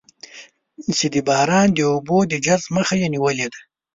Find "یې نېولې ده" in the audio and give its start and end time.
3.01-3.59